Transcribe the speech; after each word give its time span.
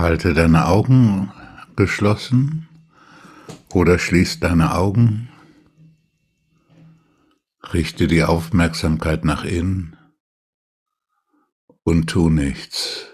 Halte 0.00 0.32
deine 0.32 0.66
Augen 0.66 1.30
geschlossen 1.76 2.70
oder 3.74 3.98
schließ 3.98 4.40
deine 4.40 4.74
Augen. 4.74 5.28
Richte 7.74 8.06
die 8.06 8.24
Aufmerksamkeit 8.24 9.26
nach 9.26 9.44
innen 9.44 9.98
und 11.82 12.08
tu 12.08 12.30
nichts. 12.30 13.08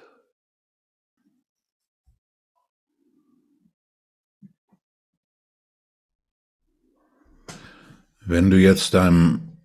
Wenn 8.20 8.48
du 8.48 8.58
jetzt 8.58 8.94
deinem 8.94 9.58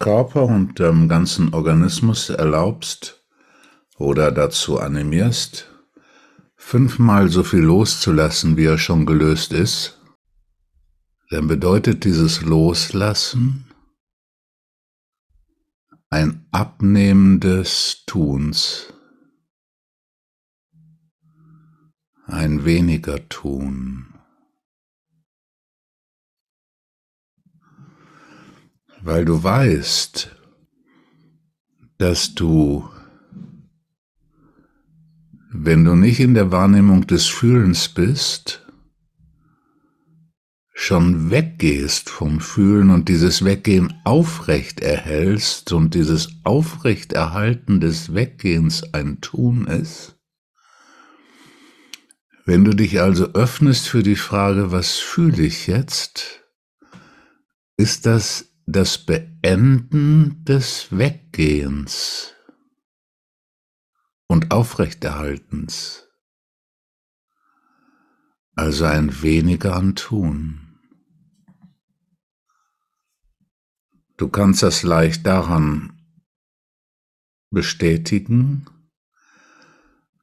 Körper 0.00 0.46
und 0.46 0.80
deinem 0.80 1.08
ganzen 1.08 1.54
Organismus 1.54 2.28
erlaubst 2.28 3.24
oder 3.98 4.32
dazu 4.32 4.80
animierst, 4.80 5.70
fünfmal 6.64 7.28
so 7.28 7.44
viel 7.44 7.60
loszulassen, 7.60 8.56
wie 8.56 8.64
er 8.64 8.78
schon 8.78 9.06
gelöst 9.06 9.52
ist, 9.52 10.00
dann 11.30 11.46
bedeutet 11.46 12.04
dieses 12.04 12.42
Loslassen 12.42 13.66
ein 16.10 16.46
Abnehmen 16.50 17.40
des 17.40 18.04
Tuns, 18.06 18.92
ein 22.26 22.64
weniger 22.64 23.28
Tun. 23.28 24.14
weil 29.04 29.26
du 29.26 29.42
weißt, 29.42 30.34
dass 31.98 32.34
du, 32.34 32.88
wenn 35.64 35.84
du 35.84 35.94
nicht 35.94 36.20
in 36.20 36.34
der 36.34 36.52
Wahrnehmung 36.52 37.06
des 37.06 37.26
Fühlens 37.26 37.88
bist, 37.88 38.66
schon 40.74 41.30
weggehst 41.30 42.10
vom 42.10 42.40
Fühlen 42.40 42.90
und 42.90 43.08
dieses 43.08 43.46
Weggehen 43.46 43.94
aufrecht 44.04 44.80
erhältst 44.80 45.72
und 45.72 45.94
dieses 45.94 46.40
Aufrechterhalten 46.44 47.80
des 47.80 48.12
Weggehens 48.12 48.92
ein 48.92 49.22
Tun 49.22 49.66
ist, 49.66 50.16
wenn 52.44 52.62
du 52.64 52.72
dich 52.72 53.00
also 53.00 53.32
öffnest 53.32 53.88
für 53.88 54.02
die 54.02 54.16
Frage, 54.16 54.70
was 54.70 54.98
fühle 54.98 55.44
ich 55.44 55.66
jetzt, 55.66 56.44
ist 57.78 58.04
das 58.04 58.50
das 58.66 58.98
Beenden 58.98 60.44
des 60.44 60.88
Weggehens 60.90 62.33
und 64.34 64.50
Aufrechterhaltens, 64.50 66.08
also 68.56 68.84
ein 68.84 69.22
weniger 69.22 69.76
an 69.76 69.94
Tun. 69.94 70.80
Du 74.16 74.28
kannst 74.28 74.64
das 74.64 74.82
leicht 74.82 75.24
daran 75.24 76.02
bestätigen, 77.50 78.66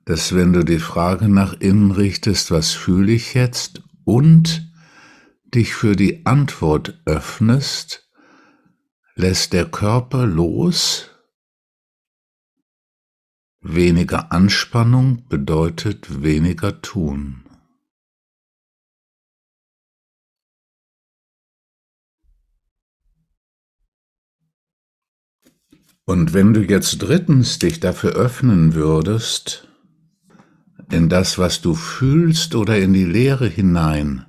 dass 0.04 0.36
wenn 0.36 0.52
du 0.52 0.66
die 0.66 0.80
Frage 0.80 1.30
nach 1.30 1.54
innen 1.62 1.92
richtest, 1.92 2.52
was 2.52 2.72
fühle 2.72 3.14
ich 3.14 3.34
jetzt, 3.34 3.82
und 4.04 4.74
dich 5.46 5.74
für 5.74 5.96
die 5.96 6.26
Antwort 6.26 7.02
öffnest, 7.06 8.12
lässt 9.16 9.54
der 9.54 9.72
Körper 9.72 10.26
los. 10.26 11.12
Weniger 13.64 14.32
Anspannung 14.32 15.28
bedeutet 15.30 16.24
weniger 16.24 16.82
tun. 16.82 17.44
Und 26.06 26.34
wenn 26.34 26.54
du 26.54 26.62
jetzt 26.62 26.98
drittens 27.04 27.60
dich 27.60 27.80
dafür 27.80 28.14
öffnen 28.14 28.74
würdest, 28.74 29.68
in 30.90 31.08
das, 31.08 31.38
was 31.38 31.62
du 31.62 31.76
fühlst 31.76 32.56
oder 32.56 32.80
in 32.80 32.94
die 32.94 33.06
Leere 33.06 33.48
hinein, 33.48 34.26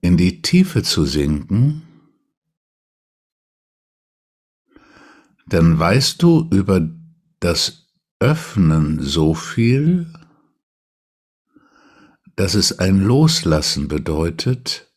in 0.00 0.16
die 0.16 0.42
Tiefe 0.42 0.84
zu 0.84 1.04
sinken, 1.04 1.82
dann 5.46 5.76
weißt 5.76 6.22
du 6.22 6.48
über 6.52 6.88
das 7.40 7.83
Öffnen 8.20 9.00
so 9.02 9.34
viel, 9.34 10.12
dass 12.36 12.54
es 12.54 12.78
ein 12.78 13.00
Loslassen 13.00 13.88
bedeutet, 13.88 14.92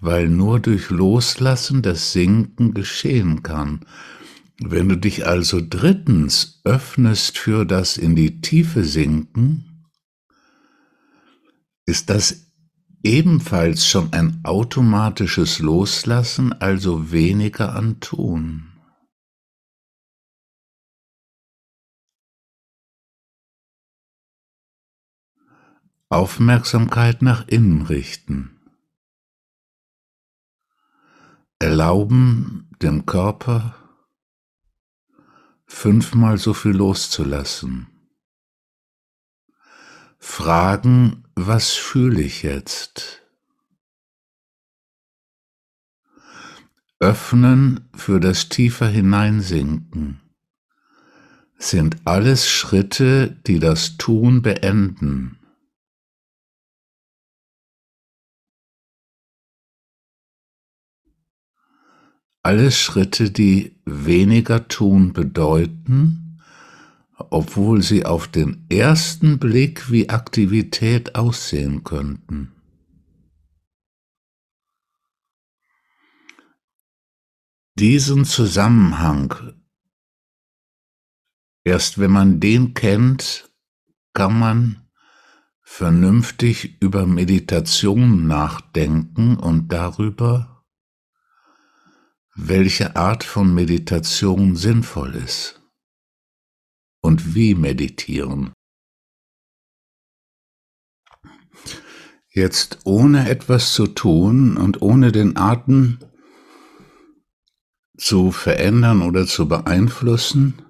weil 0.00 0.28
nur 0.28 0.60
durch 0.60 0.90
Loslassen 0.90 1.82
das 1.82 2.12
Sinken 2.12 2.74
geschehen 2.74 3.42
kann. 3.42 3.86
Wenn 4.60 4.88
du 4.88 4.96
dich 4.96 5.26
also 5.26 5.60
drittens 5.66 6.60
öffnest 6.64 7.38
für 7.38 7.64
das 7.64 7.96
in 7.96 8.16
die 8.16 8.40
Tiefe 8.40 8.84
sinken, 8.84 9.88
ist 11.86 12.10
das 12.10 12.52
ebenfalls 13.02 13.86
schon 13.86 14.12
ein 14.12 14.40
automatisches 14.44 15.58
Loslassen, 15.58 16.52
also 16.52 17.10
weniger 17.10 17.74
an 17.74 18.00
Tun. 18.00 18.71
Aufmerksamkeit 26.12 27.22
nach 27.22 27.48
innen 27.48 27.82
richten. 27.82 28.60
Erlauben 31.58 32.68
dem 32.82 33.06
Körper 33.06 33.74
fünfmal 35.66 36.38
so 36.38 36.54
viel 36.54 36.72
loszulassen. 36.72 37.86
Fragen, 40.18 41.24
was 41.34 41.70
fühle 41.70 42.20
ich 42.20 42.42
jetzt? 42.42 43.22
Öffnen 46.98 47.88
für 47.94 48.20
das 48.20 48.48
tiefer 48.48 48.86
hineinsinken 48.86 50.20
sind 51.58 51.96
alles 52.04 52.48
Schritte, 52.48 53.36
die 53.46 53.58
das 53.58 53.96
Tun 53.96 54.42
beenden. 54.42 55.38
Alles 62.42 62.78
Schritte, 62.78 63.30
die 63.30 63.80
weniger 63.84 64.66
tun 64.68 65.12
bedeuten, 65.12 66.40
obwohl 67.16 67.82
sie 67.82 68.04
auf 68.04 68.26
den 68.26 68.66
ersten 68.68 69.38
Blick 69.38 69.90
wie 69.90 70.08
Aktivität 70.08 71.14
aussehen 71.14 71.84
könnten. 71.84 72.52
Diesen 77.78 78.24
Zusammenhang, 78.24 79.54
erst 81.64 81.98
wenn 81.98 82.10
man 82.10 82.38
den 82.38 82.74
kennt, 82.74 83.50
kann 84.12 84.38
man 84.38 84.88
vernünftig 85.62 86.82
über 86.82 87.06
Meditation 87.06 88.26
nachdenken 88.26 89.36
und 89.36 89.72
darüber, 89.72 90.51
welche 92.48 92.96
Art 92.96 93.24
von 93.24 93.54
Meditation 93.54 94.56
sinnvoll 94.56 95.14
ist 95.14 95.60
und 97.00 97.34
wie 97.34 97.54
meditieren. 97.54 98.52
Jetzt 102.30 102.80
ohne 102.84 103.28
etwas 103.28 103.74
zu 103.74 103.86
tun 103.86 104.56
und 104.56 104.80
ohne 104.80 105.12
den 105.12 105.36
Atem 105.36 105.98
zu 107.98 108.32
verändern 108.32 109.02
oder 109.02 109.26
zu 109.26 109.46
beeinflussen, 109.48 110.62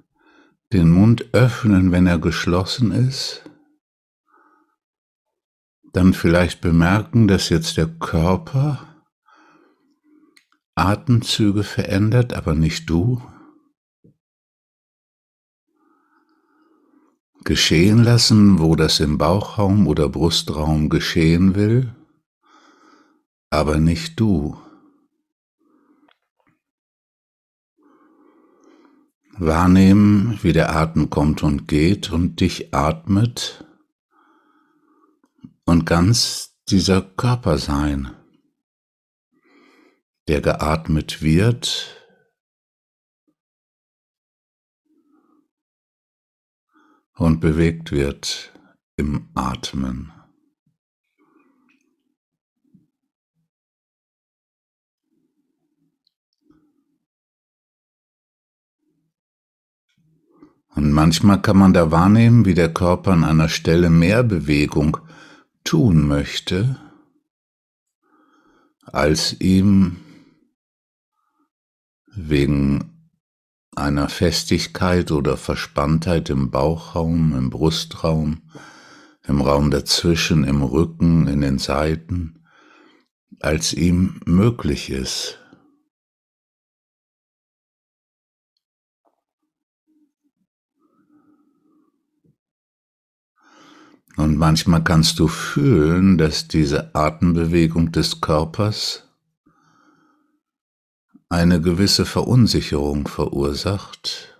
den 0.72 0.90
Mund 0.90 1.32
öffnen, 1.32 1.92
wenn 1.92 2.06
er 2.06 2.18
geschlossen 2.18 2.90
ist, 2.90 3.44
dann 5.92 6.14
vielleicht 6.14 6.60
bemerken, 6.60 7.28
dass 7.28 7.48
jetzt 7.48 7.76
der 7.76 7.86
Körper 7.86 8.91
Atemzüge 10.74 11.64
verändert, 11.64 12.32
aber 12.32 12.54
nicht 12.54 12.88
du? 12.88 13.22
Geschehen 17.44 18.02
lassen, 18.04 18.58
wo 18.60 18.76
das 18.76 19.00
im 19.00 19.18
Bauchraum 19.18 19.86
oder 19.86 20.08
Brustraum 20.08 20.88
geschehen 20.88 21.54
will, 21.54 21.94
aber 23.50 23.78
nicht 23.78 24.18
du. 24.20 24.56
Wahrnehmen, 29.34 30.38
wie 30.42 30.52
der 30.52 30.74
Atem 30.74 31.10
kommt 31.10 31.42
und 31.42 31.66
geht 31.66 32.12
und 32.12 32.40
dich 32.40 32.72
atmet 32.72 33.64
und 35.64 35.84
ganz 35.84 36.54
dieser 36.68 37.02
Körper 37.02 37.58
sein, 37.58 38.12
der 40.28 40.40
geatmet 40.40 41.22
wird, 41.22 42.02
und 47.14 47.40
bewegt 47.40 47.92
wird 47.92 48.52
im 48.96 49.30
Atmen. 49.34 50.12
Und 60.74 60.90
manchmal 60.90 61.40
kann 61.42 61.58
man 61.58 61.74
da 61.74 61.90
wahrnehmen, 61.90 62.46
wie 62.46 62.54
der 62.54 62.72
Körper 62.72 63.12
an 63.12 63.24
einer 63.24 63.50
Stelle 63.50 63.90
mehr 63.90 64.22
Bewegung 64.22 64.96
tun 65.64 66.08
möchte, 66.08 66.80
als 68.82 69.38
ihm 69.40 69.98
wegen 72.14 73.10
einer 73.74 74.08
Festigkeit 74.08 75.10
oder 75.10 75.36
Verspanntheit 75.36 76.30
im 76.30 76.50
Bauchraum, 76.50 77.34
im 77.36 77.50
Brustraum, 77.50 78.42
im 79.24 79.40
Raum 79.40 79.70
dazwischen, 79.70 80.44
im 80.44 80.62
Rücken, 80.62 81.26
in 81.26 81.40
den 81.40 81.58
Seiten, 81.58 82.44
als 83.40 83.72
ihm 83.72 84.20
möglich 84.26 84.90
ist. 84.90 85.38
Und 94.16 94.36
manchmal 94.36 94.84
kannst 94.84 95.18
du 95.18 95.28
fühlen, 95.28 96.18
dass 96.18 96.46
diese 96.46 96.94
Atembewegung 96.94 97.92
des 97.92 98.20
Körpers 98.20 99.08
eine 101.32 101.62
gewisse 101.62 102.04
Verunsicherung 102.04 103.08
verursacht. 103.08 104.38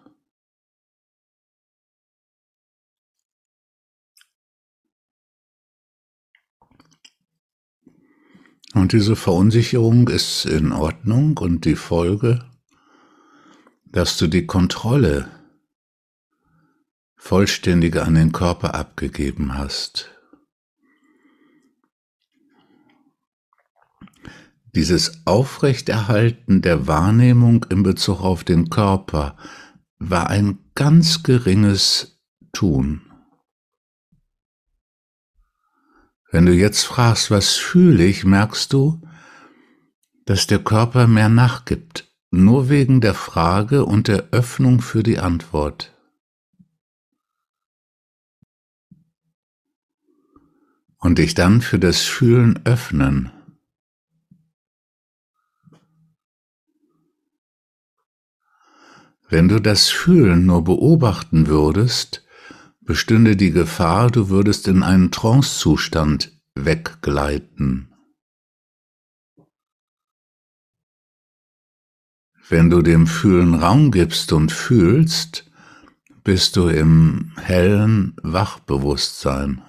Und 8.74 8.92
diese 8.92 9.16
Verunsicherung 9.16 10.08
ist 10.08 10.44
in 10.44 10.72
Ordnung 10.72 11.38
und 11.38 11.64
die 11.64 11.76
Folge, 11.76 12.44
dass 13.86 14.18
du 14.18 14.26
die 14.26 14.46
Kontrolle 14.46 15.30
vollständige 17.16 18.02
an 18.02 18.16
den 18.16 18.32
Körper 18.32 18.74
abgegeben 18.74 19.56
hast. 19.56 20.10
Dieses 24.74 25.26
Aufrechterhalten 25.26 26.62
der 26.62 26.86
Wahrnehmung 26.86 27.66
in 27.68 27.82
Bezug 27.82 28.20
auf 28.20 28.42
den 28.42 28.70
Körper 28.70 29.36
war 29.98 30.30
ein 30.30 30.58
ganz 30.74 31.22
geringes 31.22 32.20
Tun. 32.52 33.02
Wenn 36.30 36.46
du 36.46 36.54
jetzt 36.54 36.84
fragst, 36.84 37.30
was 37.30 37.56
fühle 37.56 38.04
ich, 38.04 38.24
merkst 38.24 38.72
du, 38.72 39.02
dass 40.24 40.46
der 40.46 40.60
Körper 40.60 41.06
mehr 41.06 41.28
nachgibt, 41.28 42.10
nur 42.30 42.70
wegen 42.70 43.02
der 43.02 43.14
Frage 43.14 43.84
und 43.84 44.08
der 44.08 44.28
Öffnung 44.30 44.80
für 44.80 45.02
die 45.02 45.18
Antwort. 45.18 45.92
und 51.02 51.18
dich 51.18 51.34
dann 51.34 51.60
für 51.60 51.80
das 51.80 52.02
Fühlen 52.02 52.64
öffnen. 52.64 53.32
Wenn 59.32 59.48
du 59.48 59.62
das 59.62 59.88
Fühlen 59.88 60.44
nur 60.44 60.62
beobachten 60.62 61.46
würdest, 61.46 62.22
bestünde 62.82 63.34
die 63.34 63.50
Gefahr, 63.50 64.10
du 64.10 64.28
würdest 64.28 64.68
in 64.68 64.82
einen 64.82 65.10
Trancezustand 65.10 66.38
weggleiten. 66.54 67.94
Wenn 72.50 72.68
du 72.68 72.82
dem 72.82 73.06
Fühlen 73.06 73.54
Raum 73.54 73.90
gibst 73.90 74.34
und 74.34 74.52
fühlst, 74.52 75.50
bist 76.22 76.56
du 76.56 76.68
im 76.68 77.32
hellen 77.40 78.14
Wachbewusstsein. 78.22 79.62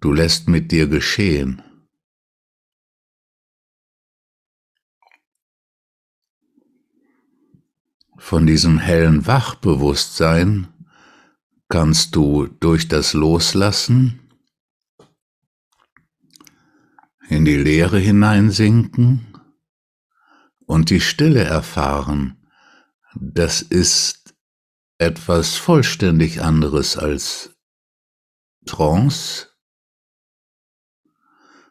Du 0.00 0.14
lässt 0.14 0.48
mit 0.48 0.72
dir 0.72 0.86
geschehen. 0.86 1.60
Von 8.20 8.46
diesem 8.46 8.78
hellen 8.78 9.26
Wachbewusstsein 9.26 10.68
kannst 11.68 12.14
du 12.14 12.46
durch 12.46 12.86
das 12.86 13.12
Loslassen 13.12 14.20
in 17.28 17.44
die 17.44 17.56
Leere 17.56 17.98
hineinsinken 17.98 19.26
und 20.66 20.90
die 20.90 21.00
Stille 21.00 21.42
erfahren. 21.42 22.46
Das 23.14 23.62
ist 23.62 24.34
etwas 24.98 25.56
vollständig 25.56 26.42
anderes 26.42 26.96
als 26.96 27.56
Trance, 28.66 29.48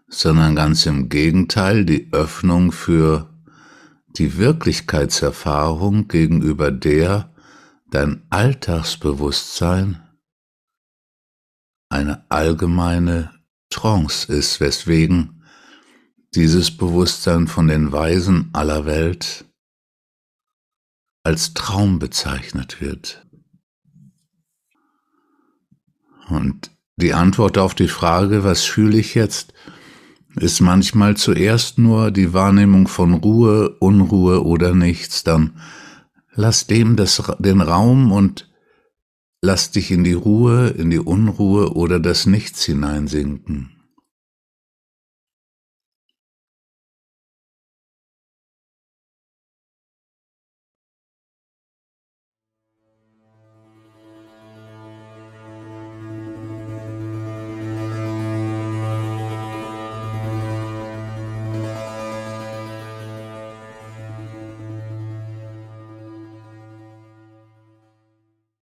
sondern 0.07 0.55
ganz 0.55 0.85
im 0.87 1.07
Gegenteil 1.09 1.85
die 1.85 2.11
Öffnung 2.11 2.71
für 2.71 3.38
die 4.19 4.37
Wirklichkeitserfahrung 4.37 6.09
gegenüber 6.09 6.71
der 6.71 7.33
dein 7.89 8.27
Alltagsbewusstsein 8.29 10.03
eine 11.89 12.29
allgemeine 12.29 13.31
Trance 13.71 14.31
ist, 14.31 14.59
weswegen 14.59 15.43
dieses 16.35 16.75
Bewusstsein 16.75 17.47
von 17.47 17.67
den 17.67 17.91
Weisen 17.91 18.49
aller 18.53 18.85
Welt 18.85 19.45
als 21.23 21.53
Traum 21.53 21.97
bezeichnet 21.97 22.81
wird. 22.81 23.25
Und 26.27 26.71
die 26.97 27.13
Antwort 27.13 27.57
auf 27.57 27.73
die 27.73 27.87
Frage, 27.87 28.43
was 28.43 28.65
fühle 28.65 28.97
ich 28.97 29.15
jetzt, 29.15 29.53
ist 30.35 30.61
manchmal 30.61 31.17
zuerst 31.17 31.77
nur 31.77 32.11
die 32.11 32.33
Wahrnehmung 32.33 32.87
von 32.87 33.13
Ruhe, 33.13 33.69
Unruhe 33.79 34.45
oder 34.45 34.75
nichts, 34.75 35.23
dann 35.23 35.53
lass 36.33 36.67
dem 36.67 36.95
das, 36.95 37.21
den 37.39 37.61
Raum 37.61 38.11
und 38.11 38.49
lass 39.41 39.71
dich 39.71 39.91
in 39.91 40.03
die 40.03 40.13
Ruhe, 40.13 40.69
in 40.69 40.89
die 40.89 40.99
Unruhe 40.99 41.73
oder 41.73 41.99
das 41.99 42.25
Nichts 42.25 42.63
hineinsinken. 42.63 43.78